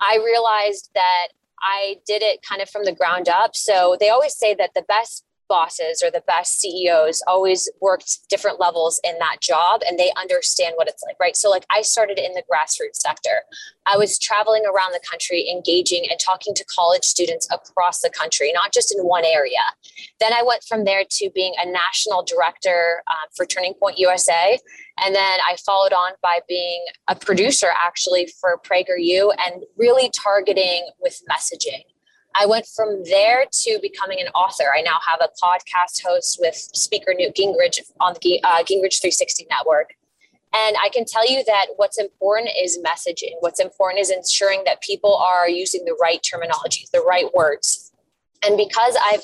I 0.00 0.18
realized 0.24 0.90
that 0.94 1.28
I 1.62 1.96
did 2.06 2.22
it 2.22 2.42
kind 2.42 2.62
of 2.62 2.70
from 2.70 2.84
the 2.84 2.92
ground 2.92 3.28
up. 3.28 3.54
So 3.54 3.96
they 4.00 4.08
always 4.08 4.34
say 4.34 4.54
that 4.54 4.70
the 4.74 4.82
best 4.82 5.24
bosses 5.50 6.00
or 6.02 6.10
the 6.10 6.22
best 6.26 6.60
CEOs 6.60 7.22
always 7.26 7.68
worked 7.82 8.20
different 8.30 8.60
levels 8.60 9.00
in 9.04 9.18
that 9.18 9.38
job 9.42 9.82
and 9.86 9.98
they 9.98 10.12
understand 10.16 10.74
what 10.76 10.88
it's 10.88 11.02
like, 11.04 11.16
right? 11.20 11.36
So, 11.36 11.50
like, 11.50 11.66
I 11.68 11.82
started 11.82 12.18
in 12.18 12.32
the 12.32 12.42
grassroots 12.50 12.96
sector. 12.96 13.42
I 13.84 13.96
was 13.96 14.18
traveling 14.18 14.62
around 14.64 14.92
the 14.92 15.00
country, 15.10 15.50
engaging 15.50 16.06
and 16.08 16.18
talking 16.20 16.54
to 16.54 16.64
college 16.64 17.04
students 17.04 17.48
across 17.50 18.00
the 18.00 18.10
country, 18.10 18.52
not 18.54 18.72
just 18.72 18.94
in 18.96 19.04
one 19.04 19.24
area. 19.24 19.58
Then 20.20 20.32
I 20.32 20.42
went 20.42 20.62
from 20.62 20.84
there 20.84 21.02
to 21.10 21.30
being 21.34 21.54
a 21.58 21.68
national 21.68 22.22
director 22.22 23.02
um, 23.08 23.28
for 23.36 23.44
Turning 23.44 23.74
Point 23.74 23.98
USA. 23.98 24.58
And 25.02 25.14
then 25.14 25.40
I 25.40 25.56
followed 25.66 25.92
on 25.92 26.12
by 26.22 26.40
being 26.48 26.84
a 27.08 27.16
producer 27.16 27.68
actually 27.84 28.28
for 28.40 28.60
PragerU 28.64 29.32
and 29.44 29.64
really 29.76 30.10
targeting 30.14 30.88
with 31.00 31.20
messaging. 31.28 31.82
I 32.34 32.46
went 32.46 32.66
from 32.66 33.02
there 33.04 33.44
to 33.50 33.78
becoming 33.82 34.20
an 34.20 34.28
author. 34.28 34.64
I 34.74 34.82
now 34.82 34.98
have 35.06 35.20
a 35.20 35.28
podcast 35.42 36.02
host 36.04 36.38
with 36.40 36.54
Speaker 36.54 37.14
Newt 37.16 37.34
Gingrich 37.34 37.80
on 38.00 38.14
the 38.22 38.42
uh, 38.44 38.62
Gingrich 38.62 39.00
360 39.00 39.46
network. 39.50 39.94
And 40.52 40.76
I 40.82 40.88
can 40.92 41.04
tell 41.04 41.30
you 41.30 41.44
that 41.44 41.66
what's 41.76 41.98
important 41.98 42.50
is 42.60 42.78
messaging. 42.84 43.34
What's 43.40 43.60
important 43.60 44.00
is 44.00 44.10
ensuring 44.10 44.62
that 44.64 44.80
people 44.80 45.14
are 45.16 45.48
using 45.48 45.84
the 45.84 45.96
right 46.00 46.20
terminology, 46.28 46.86
the 46.92 47.02
right 47.02 47.32
words. 47.34 47.92
And 48.44 48.56
because 48.56 48.96
I've 49.04 49.22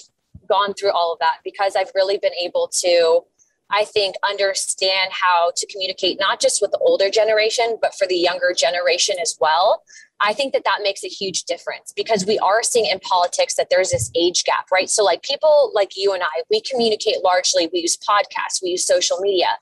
gone 0.49 0.75
through 0.75 0.93
all 0.93 1.13
of 1.13 1.19
that, 1.19 1.39
because 1.43 1.75
I've 1.75 1.91
really 1.95 2.19
been 2.19 2.35
able 2.41 2.71
to, 2.81 3.23
I 3.71 3.85
think, 3.85 4.15
understand 4.29 5.11
how 5.13 5.51
to 5.57 5.67
communicate 5.67 6.19
not 6.21 6.41
just 6.41 6.63
with 6.63 6.71
the 6.71 6.79
older 6.79 7.11
generation, 7.11 7.79
but 7.81 7.95
for 7.97 8.07
the 8.07 8.17
younger 8.17 8.55
generation 8.57 9.17
as 9.21 9.37
well, 9.41 9.83
I 10.21 10.33
think 10.33 10.53
that 10.55 10.65
that 10.65 10.79
makes 10.83 11.05
a 11.05 11.09
huge 11.09 11.45
difference 11.45 11.93
because 11.95 12.25
we 12.27 12.39
are 12.39 12.63
seeing 12.63 12.87
in 12.87 13.01
politics 13.01 13.55
that 13.57 13.69
there's 13.71 13.91
this 13.91 14.11
age 14.15 14.45
gap, 14.45 14.67
right? 14.73 14.89
So, 14.89 15.05
like 15.05 15.23
people 15.23 15.73
like 15.75 15.97
you 15.97 16.13
and 16.15 16.23
I, 16.23 16.43
we 16.51 16.61
communicate 16.63 17.23
largely, 17.23 17.69
we 17.73 17.81
use 17.81 17.97
podcasts, 17.99 18.63
we 18.63 18.71
use 18.71 18.87
social 18.87 19.19
media. 19.21 19.59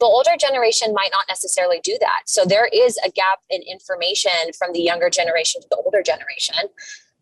The 0.00 0.06
older 0.06 0.32
generation 0.38 0.92
might 0.92 1.10
not 1.12 1.24
necessarily 1.28 1.80
do 1.82 1.96
that. 2.00 2.22
So, 2.26 2.44
there 2.44 2.68
is 2.72 2.98
a 3.04 3.10
gap 3.10 3.40
in 3.48 3.62
information 3.62 4.52
from 4.58 4.72
the 4.72 4.80
younger 4.80 5.08
generation 5.08 5.62
to 5.62 5.68
the 5.70 5.76
older 5.76 6.02
generation. 6.02 6.68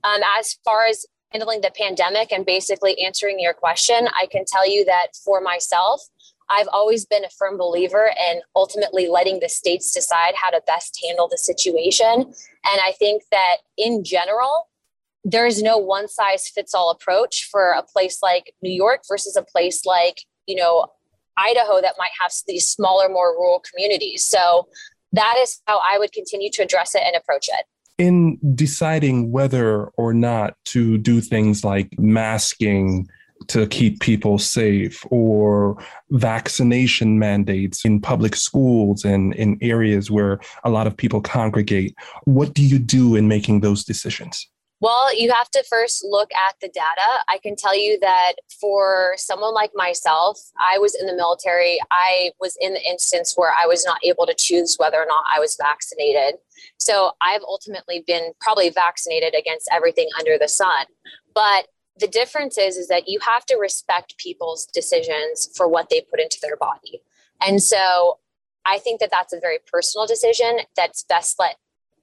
Um, 0.05 0.21
as 0.39 0.59
far 0.65 0.87
as 0.87 1.07
handling 1.33 1.61
the 1.61 1.71
pandemic 1.77 2.33
and 2.33 2.45
basically 2.45 3.01
answering 3.01 3.39
your 3.39 3.55
question, 3.55 4.09
I 4.21 4.27
can 4.27 4.45
tell 4.45 4.69
you 4.69 4.85
that 4.87 5.09
for 5.25 5.41
myself, 5.41 6.03
I've 6.51 6.69
always 6.73 7.07
been 7.07 7.25
a 7.25 7.31
firm 7.31 7.57
believer 7.57 8.11
in 8.31 8.41
ultimately 8.55 9.09
letting 9.09 9.41
the 9.41 9.49
states 9.49 9.93
decide 9.93 10.35
how 10.35 10.51
to 10.51 10.63
best 10.67 11.01
handle 11.07 11.29
the 11.29 11.39
situation. 11.39 12.11
And 12.23 12.81
I 12.85 12.93
think 12.99 13.23
that 13.31 13.59
in 13.77 14.05
general, 14.05 14.69
there 15.25 15.47
is 15.47 15.63
no 15.63 15.79
one 15.79 16.09
size 16.09 16.49
fits 16.49 16.75
all 16.75 16.91
approach 16.91 17.49
for 17.51 17.73
a 17.73 17.83
place 17.83 18.19
like 18.23 18.55
New 18.61 18.73
York 18.73 19.03
versus 19.09 19.37
a 19.37 19.43
place 19.43 19.87
like, 19.87 20.23
you 20.47 20.57
know, 20.57 20.87
Idaho 21.37 21.81
that 21.81 21.95
might 21.99 22.11
have 22.21 22.33
these 22.47 22.69
smaller, 22.69 23.09
more 23.09 23.33
rural 23.33 23.63
communities. 23.71 24.25
So 24.25 24.69
that 25.13 25.37
is 25.39 25.61
how 25.67 25.79
I 25.79 25.99
would 25.99 26.13
continue 26.13 26.51
to 26.53 26.63
address 26.63 26.95
it 26.95 27.03
and 27.05 27.17
approach 27.17 27.49
it. 27.49 27.67
In 27.99 28.39
deciding 28.55 29.31
whether 29.31 29.87
or 29.97 30.13
not 30.13 30.57
to 30.67 30.99
do 30.99 31.21
things 31.21 31.65
like 31.65 31.89
masking, 31.99 33.09
to 33.53 33.67
keep 33.67 34.01
people 34.01 34.39
safe 34.39 35.05
or 35.11 35.77
vaccination 36.11 37.19
mandates 37.19 37.85
in 37.85 38.01
public 38.01 38.35
schools 38.35 39.05
and 39.05 39.35
in 39.35 39.59
areas 39.61 40.11
where 40.11 40.41
a 40.65 40.71
lot 40.71 40.87
of 40.87 40.97
people 40.97 41.21
congregate. 41.21 41.95
What 42.25 42.55
do 42.55 42.63
you 42.63 42.79
do 42.79 43.15
in 43.15 43.29
making 43.29 43.61
those 43.61 43.85
decisions? 43.85 44.49
Well, 44.81 45.15
you 45.15 45.31
have 45.31 45.51
to 45.51 45.63
first 45.71 46.03
look 46.03 46.31
at 46.33 46.57
the 46.63 46.69
data. 46.69 47.23
I 47.29 47.39
can 47.43 47.55
tell 47.55 47.79
you 47.79 48.01
that 48.01 48.33
for 48.59 49.15
someone 49.17 49.53
like 49.53 49.71
myself, 49.75 50.41
I 50.59 50.79
was 50.79 50.97
in 50.99 51.07
the 51.07 51.15
military. 51.15 51.79
I 51.93 52.33
was 52.41 52.57
in 52.59 52.73
the 52.73 52.83
instance 52.83 53.35
where 53.37 53.53
I 53.57 53.67
was 53.67 53.85
not 53.85 53.99
able 54.03 54.27
to 54.27 54.35
choose 54.37 54.77
whether 54.79 54.97
or 54.97 55.07
not 55.07 55.25
I 55.33 55.39
was 55.39 55.57
vaccinated. 55.61 56.41
So 56.79 57.13
I've 57.21 57.43
ultimately 57.43 58.03
been 58.07 58.33
probably 58.41 58.71
vaccinated 58.71 59.35
against 59.39 59.69
everything 59.71 60.09
under 60.19 60.37
the 60.37 60.49
sun. 60.49 60.87
But 61.33 61.69
the 61.99 62.09
difference 62.09 62.57
is 62.59 62.77
is 62.77 62.89
that 62.89 63.09
you 63.09 63.19
have 63.31 63.45
to 63.47 63.57
respect 63.57 64.17
people's 64.17 64.67
decisions 64.67 65.51
for 65.57 65.69
what 65.69 65.89
they 65.91 66.01
put 66.01 66.21
into 66.21 66.39
their 66.41 66.57
body. 66.57 67.03
And 67.47 67.63
so 67.63 68.19
i 68.65 68.79
think 68.79 69.01
that 69.01 69.11
that's 69.11 69.33
a 69.33 69.41
very 69.41 69.59
personal 69.71 70.07
decision 70.07 70.61
that's 70.77 71.03
best 71.03 71.39
let 71.39 71.57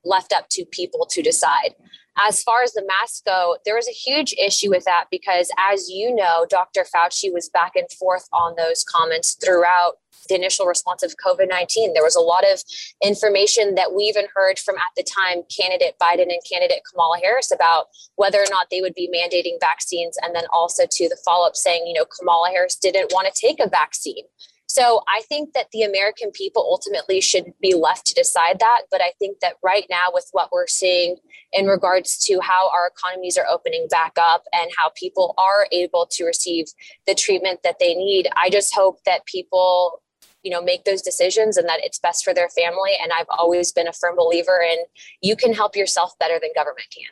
left 0.05 0.33
up 0.33 0.47
to 0.49 0.65
people 0.65 1.05
to 1.09 1.21
decide. 1.21 1.75
As 2.17 2.41
far 2.43 2.63
as 2.63 2.73
the 2.73 2.85
masks 2.85 3.21
go 3.25 3.57
there 3.65 3.75
was 3.75 3.87
a 3.87 3.91
huge 3.91 4.33
issue 4.33 4.69
with 4.69 4.83
that 4.85 5.05
because 5.09 5.49
as 5.57 5.89
you 5.89 6.13
know 6.13 6.45
dr 6.49 6.85
fauci 6.93 7.31
was 7.33 7.49
back 7.49 7.73
and 7.75 7.89
forth 7.91 8.27
on 8.33 8.55
those 8.57 8.83
comments 8.83 9.35
throughout 9.35 9.93
the 10.27 10.35
initial 10.35 10.65
response 10.65 11.03
of 11.03 11.15
COVID 11.23 11.49
19. 11.49 11.93
There 11.93 12.03
was 12.03 12.15
a 12.15 12.21
lot 12.21 12.43
of 12.43 12.61
information 13.03 13.75
that 13.75 13.93
we 13.93 14.03
even 14.03 14.25
heard 14.33 14.59
from 14.59 14.75
at 14.75 14.91
the 14.95 15.03
time 15.03 15.43
candidate 15.55 15.95
Biden 16.01 16.31
and 16.31 16.41
candidate 16.49 16.81
Kamala 16.91 17.19
Harris 17.21 17.51
about 17.51 17.87
whether 18.15 18.39
or 18.39 18.49
not 18.49 18.67
they 18.69 18.81
would 18.81 18.95
be 18.95 19.09
mandating 19.09 19.59
vaccines. 19.59 20.17
And 20.21 20.35
then 20.35 20.45
also 20.51 20.83
to 20.89 21.09
the 21.09 21.17
follow 21.25 21.47
up 21.47 21.55
saying, 21.55 21.87
you 21.87 21.93
know, 21.93 22.05
Kamala 22.05 22.49
Harris 22.49 22.75
didn't 22.75 23.11
want 23.13 23.33
to 23.33 23.47
take 23.47 23.59
a 23.59 23.69
vaccine. 23.69 24.25
So 24.69 25.01
I 25.07 25.21
think 25.27 25.53
that 25.53 25.71
the 25.73 25.81
American 25.81 26.29
people 26.31 26.61
ultimately 26.61 27.21
should 27.21 27.53
be 27.59 27.73
left 27.73 28.05
to 28.05 28.13
decide 28.13 28.59
that. 28.59 28.83
But 28.91 29.01
I 29.01 29.13
think 29.17 29.39
that 29.39 29.55
right 29.63 29.85
now, 29.89 30.05
with 30.13 30.29
what 30.31 30.51
we're 30.51 30.67
seeing 30.67 31.17
in 31.51 31.65
regards 31.65 32.19
to 32.25 32.39
how 32.39 32.69
our 32.69 32.87
economies 32.87 33.35
are 33.35 33.47
opening 33.47 33.87
back 33.89 34.13
up 34.19 34.43
and 34.53 34.69
how 34.77 34.91
people 34.95 35.33
are 35.39 35.67
able 35.71 36.07
to 36.11 36.23
receive 36.23 36.65
the 37.07 37.15
treatment 37.15 37.61
that 37.63 37.77
they 37.79 37.95
need, 37.95 38.27
I 38.41 38.51
just 38.51 38.75
hope 38.75 39.03
that 39.05 39.25
people 39.25 40.03
you 40.43 40.51
know 40.51 40.61
make 40.61 40.85
those 40.85 41.01
decisions 41.01 41.57
and 41.57 41.67
that 41.67 41.79
it's 41.83 41.99
best 41.99 42.23
for 42.23 42.33
their 42.33 42.49
family. 42.49 42.91
And 43.01 43.11
i've 43.11 43.27
always 43.29 43.71
been 43.71 43.87
a 43.87 43.93
firm 43.93 44.15
believer 44.15 44.61
in 44.61 44.77
you 45.21 45.35
can 45.35 45.53
help 45.53 45.75
yourself 45.75 46.17
better 46.19 46.39
than 46.39 46.49
government 46.55 46.87
can. 46.91 47.05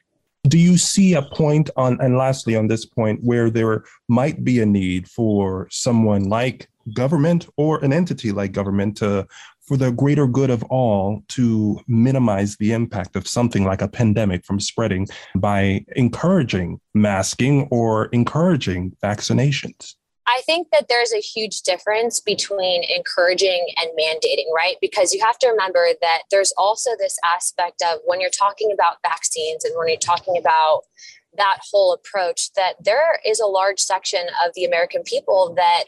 Do 0.50 0.58
you 0.58 0.78
see 0.78 1.14
a 1.14 1.22
point 1.22 1.70
on 1.76 2.00
and 2.00 2.18
lastly 2.18 2.56
on 2.56 2.68
this 2.68 2.86
point 2.86 3.20
where 3.24 3.50
there 3.50 3.84
might 4.08 4.44
be 4.44 4.62
a 4.62 4.66
need 4.66 5.10
for 5.10 5.68
someone 5.70 6.30
like 6.30 6.70
government 6.94 7.48
or 7.58 7.84
an 7.84 7.92
entity 7.92 8.32
like 8.32 8.54
government 8.54 8.96
to 8.98 9.28
for 9.68 9.76
the 9.76 9.92
greater 9.92 10.26
good 10.26 10.50
of 10.50 10.64
all 10.64 11.22
to 11.28 11.78
minimize 11.88 12.56
the 12.56 12.72
impact 12.72 13.18
of 13.18 13.28
something 13.28 13.66
like 13.66 13.82
a 13.82 13.88
pandemic 13.88 14.46
from 14.46 14.60
spreading 14.62 15.06
by 15.36 15.84
encouraging 15.98 16.80
masking 16.94 17.68
or 17.70 18.06
encouraging 18.08 18.96
vaccinations 19.04 19.96
I 20.28 20.42
think 20.46 20.68
that 20.72 20.88
there's 20.90 21.14
a 21.14 21.20
huge 21.20 21.62
difference 21.62 22.20
between 22.20 22.84
encouraging 22.84 23.66
and 23.78 23.90
mandating, 23.98 24.52
right? 24.54 24.76
Because 24.82 25.14
you 25.14 25.24
have 25.26 25.40
to 25.40 25.48
remember 25.48 25.88
that 26.02 26.24
there's 26.30 26.54
also 26.58 26.92
this 27.00 27.18
aspect 27.24 27.82
of 27.82 28.00
when 28.06 28.20
you're 28.20 28.30
talking 28.30 28.72
about 28.74 28.98
vaccines 29.02 29.64
and 29.64 29.74
when 29.78 29.88
you're 29.88 29.98
talking 29.98 30.38
about 30.38 30.82
that 31.38 31.60
whole 31.72 31.94
approach, 31.94 32.52
that 32.54 32.74
there 32.84 33.20
is 33.26 33.40
a 33.40 33.46
large 33.46 33.80
section 33.80 34.28
of 34.46 34.52
the 34.54 34.66
American 34.66 35.04
people 35.04 35.54
that 35.56 35.86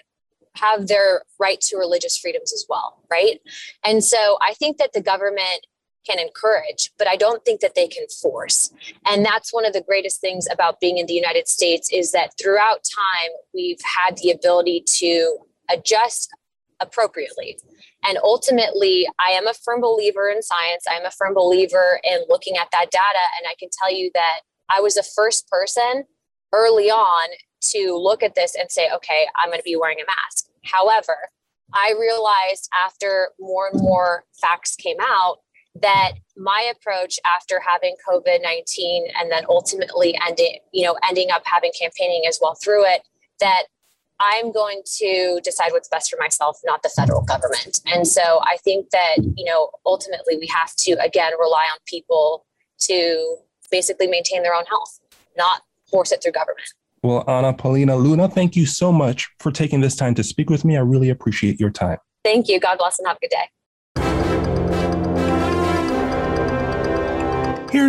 have 0.55 0.87
their 0.87 1.23
right 1.39 1.59
to 1.61 1.77
religious 1.77 2.17
freedoms 2.17 2.53
as 2.53 2.65
well, 2.69 3.01
right? 3.11 3.39
And 3.83 4.03
so 4.03 4.37
I 4.41 4.53
think 4.53 4.77
that 4.77 4.93
the 4.93 5.01
government 5.01 5.67
can 6.07 6.19
encourage, 6.19 6.91
but 6.97 7.07
I 7.07 7.15
don't 7.15 7.43
think 7.45 7.61
that 7.61 7.75
they 7.75 7.87
can 7.87 8.07
force. 8.21 8.71
And 9.05 9.25
that's 9.25 9.53
one 9.53 9.65
of 9.65 9.73
the 9.73 9.81
greatest 9.81 10.21
things 10.21 10.47
about 10.51 10.79
being 10.79 10.97
in 10.97 11.05
the 11.05 11.13
United 11.13 11.47
States 11.47 11.89
is 11.91 12.11
that 12.11 12.31
throughout 12.41 12.83
time, 12.83 13.31
we've 13.53 13.79
had 13.83 14.17
the 14.17 14.31
ability 14.31 14.83
to 14.99 15.37
adjust 15.69 16.29
appropriately. 16.79 17.57
And 18.05 18.17
ultimately, 18.23 19.07
I 19.19 19.31
am 19.31 19.47
a 19.47 19.53
firm 19.53 19.81
believer 19.81 20.29
in 20.29 20.41
science. 20.41 20.85
I'm 20.89 21.05
a 21.05 21.11
firm 21.11 21.33
believer 21.33 21.99
in 22.03 22.19
looking 22.29 22.55
at 22.55 22.69
that 22.71 22.91
data. 22.91 23.25
And 23.37 23.47
I 23.47 23.55
can 23.59 23.69
tell 23.81 23.93
you 23.93 24.09
that 24.13 24.41
I 24.69 24.79
was 24.79 24.95
the 24.95 25.03
first 25.03 25.49
person 25.49 26.05
early 26.53 26.89
on 26.89 27.29
to 27.71 27.97
look 27.97 28.23
at 28.23 28.35
this 28.35 28.55
and 28.55 28.71
say, 28.71 28.89
okay, 28.95 29.27
I'm 29.35 29.49
going 29.49 29.59
to 29.59 29.63
be 29.63 29.75
wearing 29.75 29.97
a 29.99 30.05
mask. 30.05 30.47
However, 30.63 31.17
I 31.73 31.93
realized 31.99 32.69
after 32.79 33.29
more 33.39 33.69
and 33.71 33.81
more 33.81 34.23
facts 34.41 34.75
came 34.75 34.97
out 35.01 35.39
that 35.81 36.13
my 36.37 36.71
approach 36.75 37.19
after 37.25 37.59
having 37.59 37.95
COVID 38.07 38.41
19 38.41 39.07
and 39.19 39.31
then 39.31 39.43
ultimately 39.49 40.17
ending, 40.27 40.59
you 40.71 40.85
know, 40.85 40.97
ending 41.07 41.31
up 41.31 41.43
having 41.45 41.71
campaigning 41.79 42.23
as 42.27 42.39
well 42.41 42.55
through 42.63 42.85
it, 42.85 43.01
that 43.39 43.63
I'm 44.19 44.51
going 44.51 44.81
to 44.97 45.39
decide 45.43 45.71
what's 45.71 45.87
best 45.87 46.09
for 46.09 46.17
myself, 46.19 46.59
not 46.65 46.83
the 46.83 46.89
federal 46.89 47.21
government. 47.21 47.79
And 47.85 48.07
so 48.07 48.41
I 48.43 48.57
think 48.57 48.89
that, 48.91 49.17
you 49.35 49.45
know, 49.45 49.69
ultimately 49.85 50.37
we 50.37 50.47
have 50.47 50.75
to, 50.77 50.91
again, 51.03 51.31
rely 51.39 51.67
on 51.71 51.77
people 51.85 52.45
to 52.81 53.37
basically 53.71 54.07
maintain 54.07 54.43
their 54.43 54.53
own 54.53 54.65
health, 54.65 54.99
not 55.37 55.61
force 55.89 56.11
it 56.11 56.21
through 56.21 56.33
government. 56.33 56.67
Well, 57.01 57.23
Anna 57.29 57.53
Paulina 57.53 57.95
Luna, 57.95 58.27
thank 58.27 58.57
you 58.57 58.65
so 58.65 58.91
much 58.91 59.29
for 59.39 59.51
taking 59.51 59.79
this 59.79 59.95
time 59.95 60.15
to 60.15 60.23
speak 60.23 60.49
with 60.49 60.65
me. 60.65 60.75
I 60.75 60.81
really 60.81 61.09
appreciate 61.09 61.59
your 61.59 61.69
time. 61.69 61.97
Thank 62.25 62.49
you. 62.49 62.59
God 62.59 62.77
bless 62.77 62.99
and 62.99 63.07
have 63.07 63.17
a 63.17 63.19
good 63.21 63.29
day. 63.29 63.49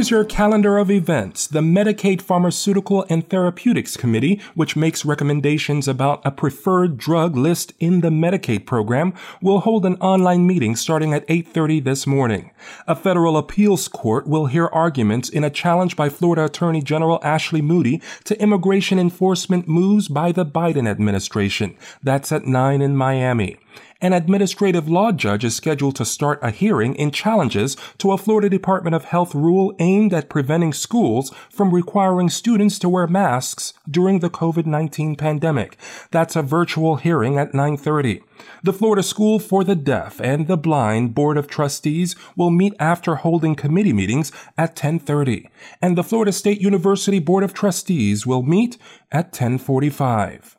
Here's 0.01 0.11
your 0.11 0.25
calendar 0.25 0.79
of 0.79 0.91
events. 0.91 1.47
The 1.47 1.61
Medicaid 1.61 2.23
Pharmaceutical 2.23 3.05
and 3.11 3.29
Therapeutics 3.29 3.99
Committee, 3.99 4.41
which 4.55 4.75
makes 4.75 5.05
recommendations 5.05 5.87
about 5.87 6.23
a 6.25 6.31
preferred 6.31 6.97
drug 6.97 7.37
list 7.37 7.75
in 7.79 8.01
the 8.01 8.09
Medicaid 8.09 8.65
program, 8.65 9.13
will 9.43 9.61
hold 9.61 9.85
an 9.85 9.97
online 9.97 10.47
meeting 10.47 10.75
starting 10.75 11.13
at 11.13 11.27
8:30 11.29 11.81
this 11.81 12.07
morning. 12.07 12.51
A 12.89 12.97
federal 12.97 13.37
appeals 13.37 13.89
court 13.89 14.27
will 14.27 14.47
hear 14.47 14.69
arguments 14.73 15.29
in 15.29 15.45
a 15.45 15.51
challenge 15.51 15.97
by 15.97 16.09
Florida 16.09 16.47
Attorney 16.47 16.81
General 16.81 17.21
Ashley 17.23 17.61
Moody 17.61 18.01
to 18.25 18.41
immigration 18.41 18.99
enforcement 18.99 19.69
moves 19.69 20.09
by 20.09 20.33
the 20.33 20.47
Biden 20.47 20.89
administration. 20.89 21.77
That's 22.03 22.33
at 22.33 22.47
9 22.47 22.81
in 22.81 22.97
Miami 22.97 23.59
an 24.01 24.13
administrative 24.13 24.89
law 24.89 25.13
judge 25.13 25.45
is 25.45 25.55
scheduled 25.55 25.97
to 25.97 26.05
start 26.05 26.39
a 26.43 26.51
hearing 26.51 26.95
in 26.95 27.11
challenges 27.11 27.77
to 27.99 28.13
a 28.13 28.19
Florida 28.19 28.49
Department 28.49 28.95
of 28.95 29.05
Health 29.05 29.35
rule 29.35 29.75
aimed 29.79 30.15
at 30.15 30.31
preventing 30.31 30.73
schools 30.73 31.33
from 31.51 31.75
requiring 31.75 32.31
students 32.31 32.79
to 32.79 32.89
wear 32.89 33.07
masks 33.07 33.75
during 33.91 34.21
the 34.21 34.31
COVID-19 34.31 35.19
pandemic. 35.19 35.77
That's 36.11 36.37
a 36.37 36.43
virtual 36.43 36.97
hearing 36.97 37.37
at 37.37 37.53
9:30. 37.53 38.23
The 38.63 38.73
Florida 38.73 39.03
School 39.03 39.39
for 39.39 39.65
the 39.65 39.75
Deaf 39.75 40.21
and 40.21 40.47
the 40.47 40.57
Blind 40.57 41.15
Board 41.15 41.37
of 41.37 41.47
Trustees 41.47 42.17
will 42.37 42.51
meet 42.51 42.75
after 42.79 43.17
holding 43.17 43.55
committee 43.55 43.93
meetings 43.93 44.33
at 44.57 44.75
10:30, 44.75 45.49
and 45.83 45.97
the 45.97 46.05
Florida 46.05 46.33
State 46.33 46.61
University 46.61 47.19
Board 47.19 47.45
of 47.45 47.53
Trustees 47.53 48.27
will 48.27 48.43
meet 48.43 48.79
at 49.13 49.33
10:45. 49.33 50.57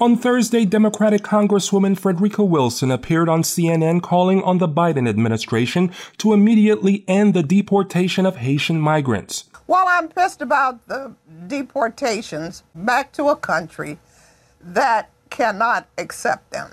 On 0.00 0.16
Thursday, 0.16 0.64
Democratic 0.64 1.20
Congresswoman 1.20 1.94
Frederica 1.94 2.42
Wilson 2.42 2.90
appeared 2.90 3.28
on 3.28 3.42
CNN 3.42 4.00
calling 4.00 4.42
on 4.44 4.56
the 4.56 4.66
Biden 4.66 5.06
administration 5.06 5.92
to 6.16 6.32
immediately 6.32 7.04
end 7.06 7.34
the 7.34 7.42
deportation 7.42 8.24
of 8.24 8.36
Haitian 8.36 8.80
migrants. 8.80 9.44
Well, 9.66 9.84
I'm 9.86 10.08
pissed 10.08 10.40
about 10.40 10.88
the 10.88 11.12
deportations 11.46 12.62
back 12.74 13.12
to 13.12 13.28
a 13.28 13.36
country 13.36 13.98
that 14.62 15.10
cannot 15.28 15.86
accept 15.98 16.50
them, 16.50 16.70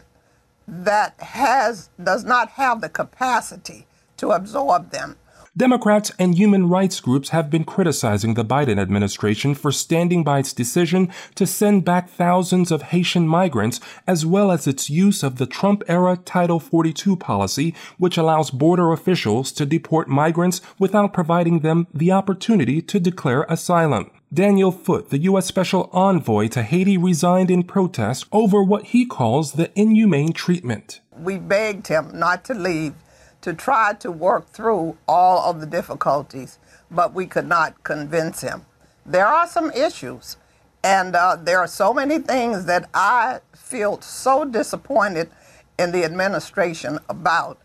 that 0.66 1.20
has 1.20 1.90
does 2.02 2.24
not 2.24 2.52
have 2.52 2.80
the 2.80 2.88
capacity 2.88 3.88
to 4.16 4.32
absorb 4.32 4.92
them. 4.92 5.18
Democrats 5.58 6.12
and 6.20 6.36
human 6.36 6.70
rights 6.70 7.00
groups 7.00 7.30
have 7.30 7.50
been 7.50 7.64
criticizing 7.64 8.36
the 8.36 8.46
Biden 8.46 8.80
administration 8.80 9.56
for 9.56 9.72
standing 9.72 10.24
by 10.24 10.38
its 10.38 10.54
decision 10.54 11.12
to 11.34 11.48
send 11.48 11.84
back 11.84 12.12
thousands 12.12 12.72
of 12.72 12.84
Haitian 12.84 13.28
migrants, 13.28 13.80
as 14.06 14.24
well 14.24 14.52
as 14.52 14.68
its 14.68 14.92
use 14.92 15.24
of 15.24 15.38
the 15.38 15.48
Trump 15.48 15.82
era 15.88 16.16
Title 16.16 16.60
42 16.60 17.16
policy, 17.16 17.74
which 17.98 18.18
allows 18.18 18.52
border 18.52 18.92
officials 18.92 19.52
to 19.54 19.66
deport 19.66 20.08
migrants 20.08 20.62
without 20.78 21.12
providing 21.12 21.62
them 21.62 21.88
the 21.92 22.12
opportunity 22.12 22.80
to 22.80 23.00
declare 23.00 23.42
asylum. 23.50 24.12
Daniel 24.32 24.72
Foote, 24.72 25.10
the 25.10 25.20
U.S. 25.20 25.48
Special 25.48 25.90
Envoy 25.92 26.50
to 26.50 26.62
Haiti, 26.62 27.00
resigned 27.00 27.50
in 27.50 27.64
protest 27.64 28.26
over 28.32 28.62
what 28.62 28.88
he 28.88 29.08
calls 29.08 29.54
the 29.54 29.72
inhumane 29.74 30.34
treatment. 30.34 31.02
We 31.18 31.40
begged 31.40 31.88
him 31.88 32.12
not 32.14 32.44
to 32.46 32.54
leave 32.54 32.94
to 33.42 33.54
try 33.54 33.94
to 33.94 34.12
work 34.12 34.48
through 34.50 34.98
all 35.08 35.50
of 35.50 35.60
the 35.60 35.66
difficulties, 35.66 36.60
but 36.90 37.14
we 37.14 37.26
could 37.26 37.48
not 37.48 37.84
convince 37.84 38.42
him. 38.42 38.66
There 39.06 39.28
are 39.28 39.48
some 39.48 39.72
issues, 39.72 40.38
and 40.84 41.16
uh, 41.16 41.38
there 41.42 41.60
are 41.60 41.68
so 41.68 41.94
many 41.94 42.20
things 42.20 42.66
that 42.66 42.90
I 42.94 43.40
feel 43.56 44.02
so 44.02 44.46
disappointed 44.46 45.30
in 45.80 45.92
the 45.92 46.04
administration 46.04 47.00
about. 47.10 47.60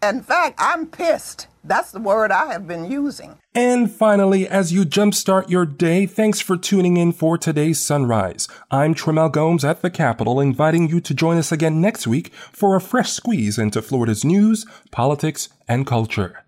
In 0.00 0.22
fact, 0.22 0.54
I'm 0.58 0.86
pissed. 0.86 1.48
That's 1.64 1.90
the 1.90 1.98
word 1.98 2.30
I 2.30 2.52
have 2.52 2.68
been 2.68 2.90
using. 2.90 3.38
And 3.52 3.90
finally, 3.90 4.46
as 4.46 4.72
you 4.72 4.84
jumpstart 4.84 5.50
your 5.50 5.66
day, 5.66 6.06
thanks 6.06 6.40
for 6.40 6.56
tuning 6.56 6.96
in 6.96 7.10
for 7.10 7.36
today's 7.36 7.80
sunrise. 7.80 8.46
I'm 8.70 8.94
Tremel 8.94 9.32
Gomes 9.32 9.64
at 9.64 9.82
the 9.82 9.90
Capitol, 9.90 10.40
inviting 10.40 10.88
you 10.88 11.00
to 11.00 11.14
join 11.14 11.36
us 11.36 11.50
again 11.50 11.80
next 11.80 12.06
week 12.06 12.32
for 12.52 12.76
a 12.76 12.80
fresh 12.80 13.10
squeeze 13.10 13.58
into 13.58 13.82
Florida's 13.82 14.24
news, 14.24 14.64
politics, 14.92 15.48
and 15.66 15.84
culture. 15.84 16.44